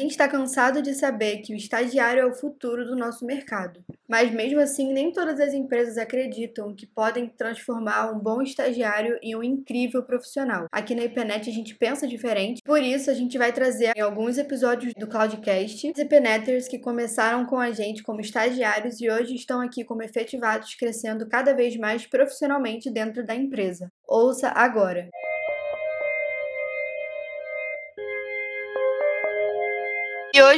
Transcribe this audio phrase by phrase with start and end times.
[0.00, 3.84] A gente está cansado de saber que o estagiário é o futuro do nosso mercado.
[4.08, 9.36] Mas mesmo assim, nem todas as empresas acreditam que podem transformar um bom estagiário em
[9.36, 10.64] um incrível profissional.
[10.72, 14.38] Aqui na IPNET a gente pensa diferente, por isso a gente vai trazer em alguns
[14.38, 19.84] episódios do Cloudcast IPNeters que começaram com a gente como estagiários e hoje estão aqui
[19.84, 23.92] como efetivados, crescendo cada vez mais profissionalmente dentro da empresa.
[24.08, 25.10] Ouça agora!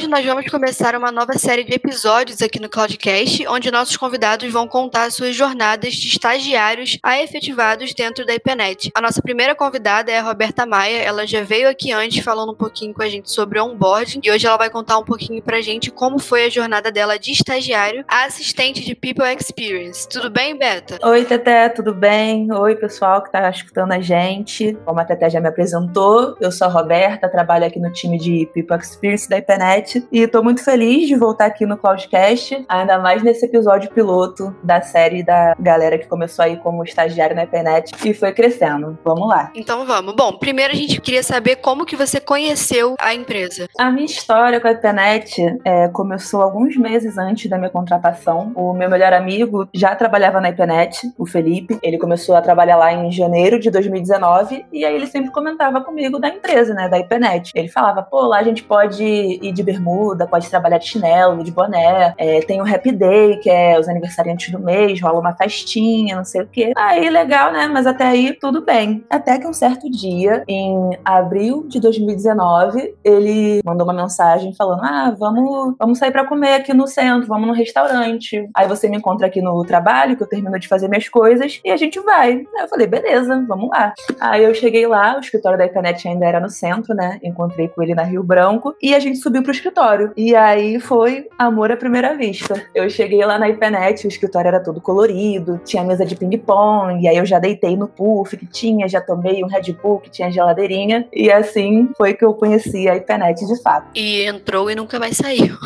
[0.03, 4.51] Hoje nós vamos começar uma nova série de episódios aqui no Cloudcast, onde nossos convidados
[4.51, 8.91] vão contar suas jornadas de estagiários a efetivados dentro da IPNET.
[8.97, 12.55] A nossa primeira convidada é a Roberta Maia, ela já veio aqui antes falando um
[12.57, 15.89] pouquinho com a gente sobre onboarding e hoje ela vai contar um pouquinho pra gente
[15.89, 20.09] como foi a jornada dela de estagiário a assistente de People Experience.
[20.09, 20.99] Tudo bem, Beta?
[21.07, 22.51] Oi, Teté, tudo bem?
[22.51, 24.77] Oi, pessoal que tá escutando a gente.
[24.85, 28.51] Como a Teté já me apresentou, eu sou a Roberta, trabalho aqui no time de
[28.53, 30.07] People Experience da IPNET internet.
[30.11, 34.81] E tô muito feliz de voltar aqui no Cloudcast, ainda mais nesse episódio piloto da
[34.81, 38.99] série da galera que começou aí como estagiário na internet e foi crescendo.
[39.05, 39.51] Vamos lá.
[39.55, 40.15] Então vamos.
[40.15, 43.69] Bom, primeiro a gente queria saber como que você conheceu a empresa.
[43.79, 48.53] A minha história com a internet é, começou alguns meses antes da minha contratação.
[48.55, 51.79] O meu melhor amigo já trabalhava na internet, o Felipe.
[51.83, 56.19] Ele começou a trabalhar lá em janeiro de 2019 e aí ele sempre comentava comigo
[56.19, 57.53] da empresa, né, da IPNET.
[57.55, 59.82] Ele falava, pô, lá a gente pode ir de bermuda,
[60.27, 62.15] pode trabalhar de chinelo, de boné.
[62.19, 66.25] É, tem o Happy Day, que é os aniversariantes do mês, rola uma festinha, não
[66.25, 66.73] sei o quê.
[66.77, 67.69] Aí, legal, né?
[67.69, 69.05] Mas até aí, tudo bem.
[69.09, 75.15] Até que um certo dia, em abril de 2019, ele mandou uma mensagem falando: Ah,
[75.17, 78.49] vamos, vamos sair para comer aqui no centro, vamos no restaurante.
[78.55, 81.71] Aí você me encontra aqui no trabalho, que eu termino de fazer minhas coisas, e
[81.71, 82.33] a gente vai.
[82.33, 83.95] Aí eu falei, beleza, vamos lá.
[84.21, 87.19] Aí eu cheguei lá, o escritório da internet ainda era no centro, né?
[87.23, 90.13] Encontrei com ele na Rio Branco, e a gente subiu pro pro escritório.
[90.17, 92.63] E aí foi amor à primeira vista.
[92.75, 97.09] Eu cheguei lá na IPNET, o escritório era todo colorido, tinha mesa de ping-pong, e
[97.09, 100.31] aí eu já deitei no puff que tinha, já tomei um Red Bull que tinha
[100.31, 103.87] geladeirinha, e assim foi que eu conheci a IPNET de fato.
[103.95, 105.57] E entrou e nunca mais saiu.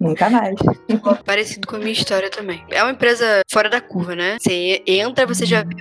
[0.00, 0.54] Nunca mais.
[1.24, 2.64] Parecido com a minha história também.
[2.70, 4.36] É uma empresa fora da curva, né?
[4.40, 5.74] Você entra, você já vê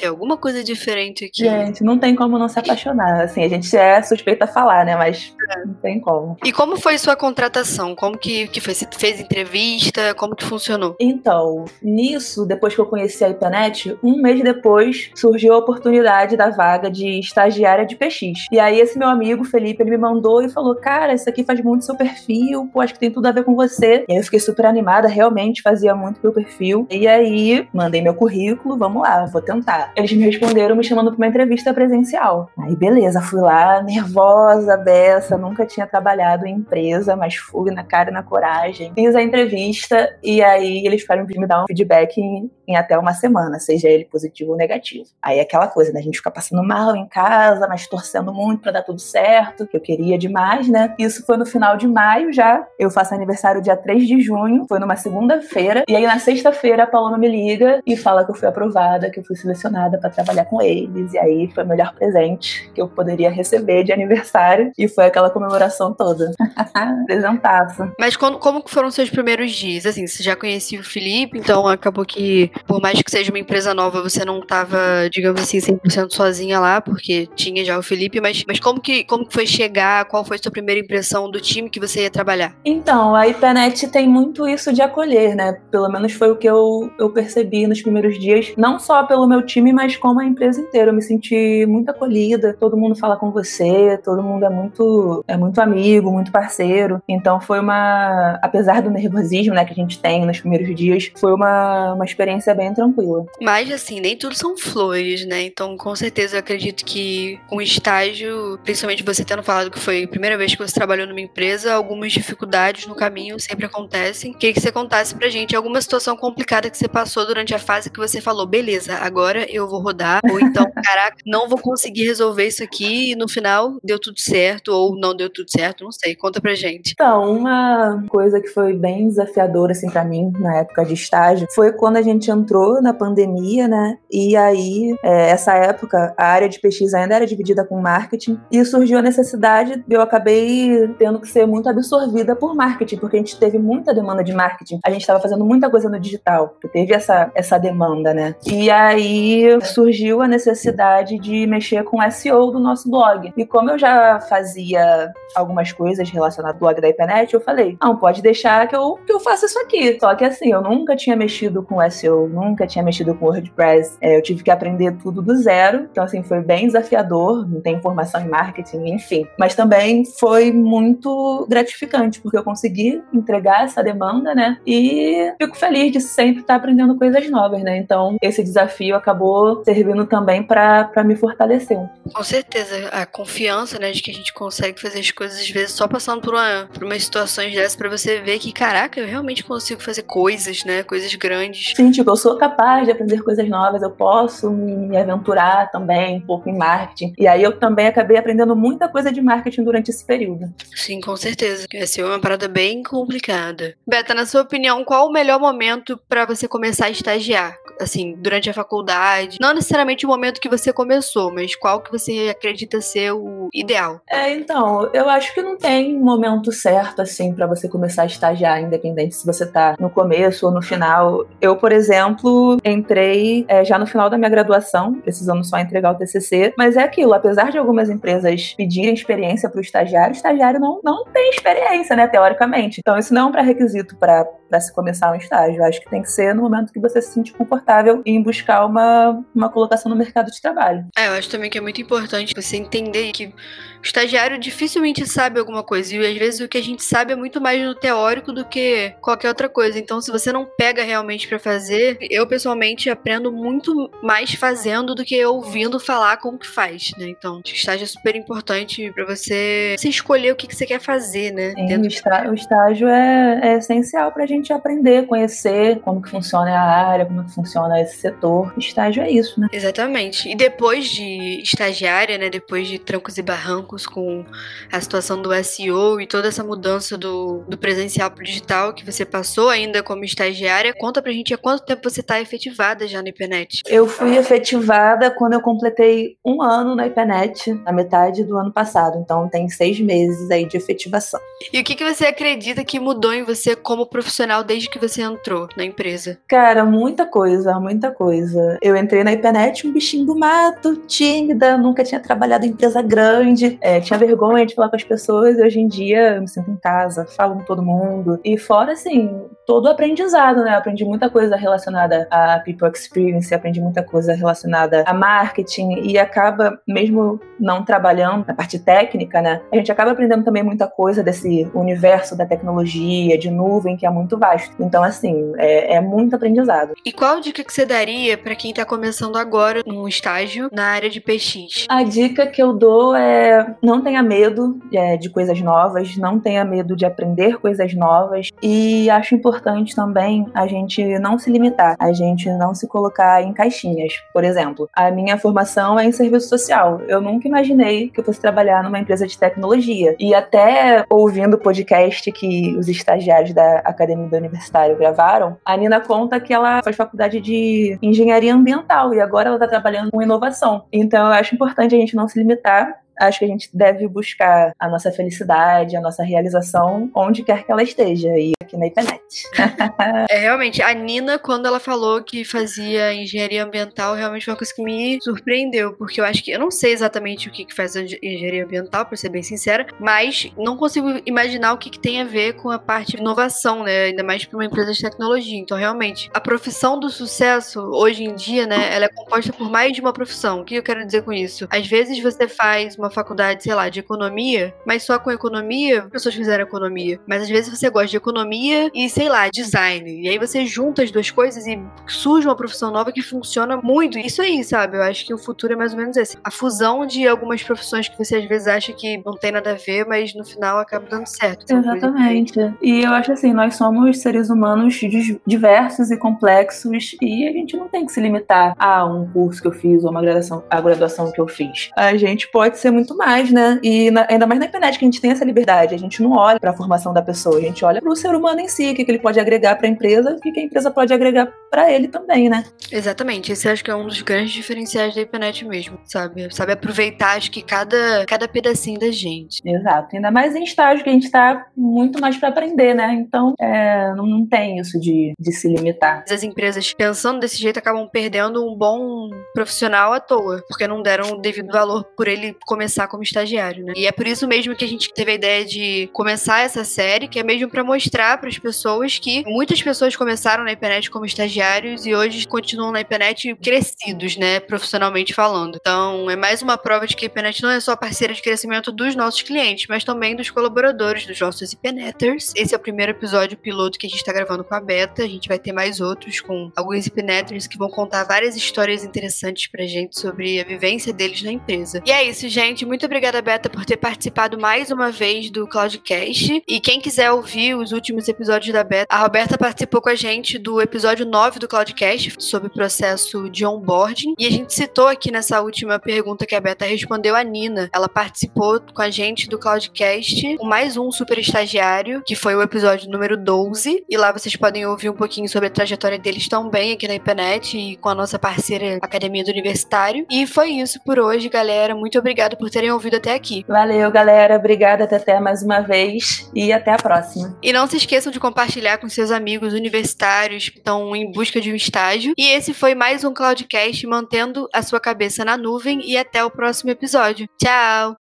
[0.00, 1.44] tem alguma coisa diferente aqui.
[1.44, 3.20] Gente, não tem como não se apaixonar.
[3.20, 4.96] Assim, a gente é suspeita a falar, né?
[4.96, 5.66] Mas é.
[5.66, 6.36] não tem como.
[6.44, 7.94] E como foi sua contratação?
[7.94, 8.74] Como que, que foi?
[8.74, 10.14] Você fez entrevista?
[10.14, 10.96] Como que funcionou?
[10.98, 16.50] Então, nisso, depois que eu conheci a internet, um mês depois surgiu a oportunidade da
[16.50, 18.46] vaga de estagiária de PX.
[18.50, 21.60] E aí, esse meu amigo, Felipe, ele me mandou e falou: Cara, isso aqui faz
[21.62, 24.04] muito seu perfil, pô, acho que tem tudo a ver com você.
[24.08, 26.86] E aí eu fiquei super animada, realmente fazia muito meu perfil.
[26.90, 29.92] E aí, mandei meu currículo, vamos lá, vou tentar.
[29.96, 32.50] Eles me responderam me chamando para uma entrevista presencial.
[32.58, 38.10] Aí, beleza, fui lá, nervosa, beça, nunca tinha trabalhado em empresa, mas fui na cara
[38.10, 38.92] e na coragem.
[38.94, 43.14] Fiz a entrevista e aí eles ficaram me dar um feedback em, em até uma
[43.14, 45.08] semana, seja ele positivo ou negativo.
[45.22, 46.00] Aí é aquela coisa, né?
[46.00, 49.76] A gente fica passando mal em casa, mas torcendo muito para dar tudo certo, que
[49.76, 50.94] eu queria demais, né?
[50.98, 52.66] Isso foi no final de maio já.
[52.78, 55.84] Eu faço aniversário aniversário dia 3 de junho, foi numa segunda-feira.
[55.88, 59.20] E aí na sexta-feira a Paloma me liga e fala que eu fui aprovada, que
[59.20, 61.12] eu fui selecionada para trabalhar com eles.
[61.12, 64.72] E aí foi o melhor presente que eu poderia receber de aniversário.
[64.78, 66.32] E foi aquela comemoração toda.
[67.06, 67.90] Presentaço.
[67.98, 69.86] Mas como, como foram seus primeiros dias?
[69.86, 73.74] Assim, você já conhecia o Felipe, então acabou que, por mais que seja uma empresa
[73.74, 78.44] nova, você não tava, digamos assim, 100% sozinha lá, porque tinha já o Felipe, mas,
[78.46, 80.04] mas como, que, como que foi chegar?
[80.06, 82.54] Qual foi a sua primeira impressão do time que você ia trabalhar?
[82.64, 85.58] Então, aí Internet tem muito isso de acolher, né?
[85.70, 89.40] Pelo menos foi o que eu, eu percebi nos primeiros dias, não só pelo meu
[89.40, 90.90] time, mas como a empresa inteira.
[90.90, 95.38] Eu me senti muito acolhida, todo mundo fala com você, todo mundo é muito, é
[95.38, 97.02] muito amigo, muito parceiro.
[97.08, 101.32] Então foi uma, apesar do nervosismo né, que a gente tem nos primeiros dias, foi
[101.32, 103.24] uma, uma experiência bem tranquila.
[103.40, 105.44] Mas assim, nem tudo são flores, né?
[105.44, 110.08] Então com certeza eu acredito que o estágio, principalmente você tendo falado que foi a
[110.08, 114.32] primeira vez que você trabalhou numa empresa, algumas dificuldades no caminho caminho sempre acontecem.
[114.32, 117.90] Queria que você contasse pra gente alguma situação complicada que você passou durante a fase
[117.90, 122.46] que você falou, beleza, agora eu vou rodar, ou então, caraca, não vou conseguir resolver
[122.46, 126.14] isso aqui e no final deu tudo certo, ou não deu tudo certo, não sei.
[126.16, 126.92] Conta pra gente.
[126.92, 131.72] Então, uma coisa que foi bem desafiadora, assim, pra mim, na época de estágio, foi
[131.72, 133.98] quando a gente entrou na pandemia, né?
[134.10, 138.64] E aí, é, essa época, a área de pesquisa ainda era dividida com marketing, e
[138.64, 143.58] surgiu a necessidade, eu acabei tendo que ser muito absorvida por marketing, porque gente teve
[143.58, 144.80] muita demanda de marketing.
[144.84, 148.34] A gente estava fazendo muita coisa no digital, porque teve essa, essa demanda, né?
[148.46, 153.32] E aí surgiu a necessidade de mexer com SEO do nosso blog.
[153.36, 157.96] E como eu já fazia algumas coisas relacionadas ao blog da IPNET, eu falei, não,
[157.96, 159.98] pode deixar que eu, que eu faça isso aqui.
[160.00, 163.96] Só que assim, eu nunca tinha mexido com SEO, nunca tinha mexido com WordPress.
[164.00, 165.88] É, eu tive que aprender tudo do zero.
[165.90, 169.26] Então, assim, foi bem desafiador, não tem formação em marketing, enfim.
[169.38, 174.58] Mas também foi muito gratificante, porque eu consegui entregar essa demanda, né?
[174.66, 177.76] E fico feliz de sempre estar aprendendo coisas novas, né?
[177.76, 181.78] Então, esse desafio acabou servindo também para me fortalecer.
[182.12, 185.72] Com certeza, a confiança, né, de que a gente consegue fazer as coisas, às vezes,
[185.72, 189.44] só passando por, uma, por umas situações dessas para você ver que, caraca, eu realmente
[189.44, 190.82] consigo fazer coisas, né?
[190.82, 191.72] Coisas grandes.
[191.76, 196.20] Sim, tipo, eu sou capaz de aprender coisas novas, eu posso me aventurar também um
[196.20, 197.14] pouco em marketing.
[197.18, 200.52] E aí eu também acabei aprendendo muita coisa de marketing durante esse período.
[200.74, 201.66] Sim, com certeza.
[201.72, 203.74] Essa é uma parada bem complicada.
[203.86, 207.56] Beta, na sua opinião, qual o melhor momento para você começar a estagiar?
[207.80, 209.38] Assim, durante a faculdade?
[209.40, 214.00] Não necessariamente o momento que você começou, mas qual que você acredita ser o ideal?
[214.08, 218.60] É, então, eu acho que não tem momento certo, assim, para você começar a estagiar,
[218.60, 221.26] independente se você tá no começo ou no final.
[221.40, 225.94] Eu, por exemplo, entrei é, já no final da minha graduação, precisando só entregar o
[225.94, 230.60] TCC, mas é aquilo, apesar de algumas empresas pedirem experiência para o estagiário, o estagiário
[230.60, 232.80] não, não tem experiência, né, teoricamente.
[232.80, 235.60] Então, isso não é um pré-requisito para se começar um estágio.
[235.60, 237.69] Eu acho que tem que ser no momento que você se sentir confortável
[238.04, 240.86] em buscar uma, uma colocação no mercado de trabalho.
[240.96, 245.40] É, eu acho também que é muito importante você entender que o estagiário dificilmente sabe
[245.40, 245.94] alguma coisa.
[245.94, 248.94] E às vezes o que a gente sabe é muito mais no teórico do que
[249.00, 249.78] qualquer outra coisa.
[249.78, 255.04] Então, se você não pega realmente para fazer, eu pessoalmente aprendo muito mais fazendo do
[255.04, 257.08] que ouvindo falar como que faz, né?
[257.08, 260.80] Então, o estágio é super importante para você, você escolher o que, que você quer
[260.80, 261.52] fazer, né?
[261.52, 266.50] Sim, o, estágio, o estágio é, é essencial pra gente aprender, conhecer como que funciona
[266.50, 268.52] a área, como que funciona esse setor.
[268.56, 269.48] Estágio é isso, né?
[269.52, 270.28] Exatamente.
[270.28, 272.30] E depois de estagiária, né?
[272.30, 274.24] Depois de trancos e barrancos, com
[274.70, 278.84] a situação do SEO e toda essa mudança do, do presencial para o digital que
[278.84, 280.74] você passou ainda como estagiária.
[280.74, 283.62] Conta pra gente há quanto tempo você está efetivada já na IPNET.
[283.66, 288.98] Eu fui efetivada quando eu completei um ano na IPNET, na metade do ano passado.
[288.98, 291.20] Então tem seis meses aí de efetivação.
[291.52, 295.02] E o que, que você acredita que mudou em você como profissional desde que você
[295.02, 296.18] entrou na empresa?
[296.28, 298.58] Cara, muita coisa, muita coisa.
[298.60, 303.58] Eu entrei na IPNET um bichinho do mato, tímida, nunca tinha trabalhado em empresa grande
[303.60, 306.50] é, tinha vergonha de falar com as pessoas e hoje em dia eu me sinto
[306.50, 308.20] em casa, falo com todo mundo.
[308.24, 309.10] E fora, assim,
[309.46, 310.52] todo o aprendizado, né?
[310.52, 315.98] Eu aprendi muita coisa relacionada a people experience, aprendi muita coisa relacionada a marketing e
[315.98, 319.40] acaba, mesmo não trabalhando na parte técnica, né?
[319.52, 323.90] A gente acaba aprendendo também muita coisa desse universo da tecnologia, de nuvem, que é
[323.90, 324.54] muito vasto.
[324.60, 326.74] Então, assim, é, é muito aprendizado.
[326.84, 330.90] E qual dica que você daria para quem tá começando agora num estágio na área
[330.90, 331.66] de PX?
[331.68, 336.44] A dica que eu dou é não tenha medo é, de coisas novas, não tenha
[336.44, 339.39] medo de aprender coisas novas e acho importante
[339.74, 343.94] também a gente não se limitar, a gente não se colocar em caixinhas.
[344.12, 346.80] Por exemplo, a minha formação é em serviço social.
[346.86, 351.38] Eu nunca imaginei que eu fosse trabalhar numa empresa de tecnologia e até ouvindo o
[351.38, 356.76] podcast que os estagiários da Academia do Universitário gravaram, a Nina conta que ela faz
[356.76, 360.64] faculdade de engenharia ambiental e agora ela está trabalhando com inovação.
[360.72, 364.52] Então eu acho importante a gente não se limitar acho que a gente deve buscar
[364.58, 368.08] a nossa felicidade, a nossa realização onde quer que ela esteja.
[368.18, 369.00] E aqui na internet.
[370.10, 374.54] é, realmente, a Nina, quando ela falou que fazia engenharia ambiental, realmente foi uma coisa
[374.54, 377.76] que me surpreendeu, porque eu acho que eu não sei exatamente o que, que faz
[377.76, 382.00] a engenharia ambiental, pra ser bem sincera, mas não consigo imaginar o que, que tem
[382.00, 383.84] a ver com a parte de inovação, né?
[383.84, 385.38] Ainda mais para uma empresa de tecnologia.
[385.38, 389.72] Então, realmente, a profissão do sucesso, hoje em dia, né, ela é composta por mais
[389.72, 390.40] de uma profissão.
[390.40, 391.46] O que eu quero dizer com isso?
[391.50, 396.14] Às vezes você faz uma faculdade, sei lá, de economia, mas só com economia, pessoas
[396.14, 397.00] fizeram economia.
[397.06, 400.02] Mas às vezes você gosta de economia e, sei lá, design.
[400.02, 403.98] E aí você junta as duas coisas e surge uma profissão nova que funciona muito.
[403.98, 404.76] Isso aí, sabe?
[404.76, 406.16] Eu acho que o futuro é mais ou menos esse.
[406.22, 409.54] A fusão de algumas profissões que você às vezes acha que não tem nada a
[409.54, 411.50] ver, mas no final acaba dando certo.
[411.50, 412.38] Exatamente.
[412.62, 414.80] E eu acho assim, nós somos seres humanos
[415.26, 419.48] diversos e complexos e a gente não tem que se limitar a um curso que
[419.48, 421.70] eu fiz ou uma graduação, a graduação que eu fiz.
[421.76, 423.58] A gente pode ser muito mais, né?
[423.62, 425.74] E na, ainda mais na internet que a gente tem essa liberdade.
[425.74, 428.14] A gente não olha para a formação da pessoa, a gente olha para o ser
[428.14, 430.40] humano em si, o que, que ele pode agregar para a empresa e o que
[430.40, 432.44] a empresa pode agregar para ele também, né?
[432.70, 433.32] Exatamente.
[433.32, 436.32] Esse acho que é um dos grandes diferenciais da internet mesmo, sabe?
[436.34, 439.40] Sabe aproveitar, acho que cada, cada pedacinho da gente.
[439.44, 439.96] Exato.
[439.96, 442.92] Ainda mais em estágio que a gente tá muito mais para aprender, né?
[442.94, 446.04] Então, é, não, não tem isso de, de se limitar.
[446.10, 451.12] As empresas pensando desse jeito acabam perdendo um bom profissional à toa, porque não deram
[451.12, 453.72] o devido valor por ele começar como estagiário, né?
[453.74, 457.08] E é por isso mesmo que a gente teve a ideia de começar essa série,
[457.08, 461.06] que é mesmo para mostrar para as pessoas que muitas pessoas começaram na internet como
[461.06, 465.56] estagiários e hoje continuam na internet crescidos, né, profissionalmente falando.
[465.58, 468.70] Então, é mais uma prova de que a internet não é só parceira de crescimento
[468.70, 472.34] dos nossos clientes, mas também dos colaboradores, dos nossos IPNeters.
[472.36, 475.02] Esse é o primeiro episódio piloto que a gente está gravando com a Beta.
[475.02, 479.46] A gente vai ter mais outros com alguns IPNeters que vão contar várias histórias interessantes
[479.46, 481.82] pra gente sobre a vivência deles na empresa.
[481.86, 482.49] E é isso, gente.
[482.50, 486.42] Muito obrigada, Beta, por ter participado mais uma vez do Cloudcast.
[486.48, 490.36] E quem quiser ouvir os últimos episódios da Beta, a Roberta participou com a gente
[490.36, 494.14] do episódio 9 do Cloudcast sobre o processo de onboarding.
[494.18, 497.70] E a gente citou aqui nessa última pergunta que a Beta respondeu a Nina.
[497.72, 502.42] Ela participou com a gente do Cloudcast com mais um super estagiário, que foi o
[502.42, 503.84] episódio número 12.
[503.88, 507.56] E lá vocês podem ouvir um pouquinho sobre a trajetória deles também aqui na IPNET
[507.56, 510.04] e com a nossa parceira Academia do Universitário.
[510.10, 511.76] E foi isso por hoje, galera.
[511.76, 513.44] Muito obrigada por terem ouvido até aqui.
[513.46, 514.36] Valeu, galera.
[514.36, 517.36] Obrigada até mais uma vez e até a próxima.
[517.42, 521.52] E não se esqueçam de compartilhar com seus amigos universitários que estão em busca de
[521.52, 522.14] um estágio.
[522.16, 526.30] E esse foi mais um Cloudcast mantendo a sua cabeça na nuvem e até o
[526.30, 527.28] próximo episódio.
[527.38, 527.96] Tchau!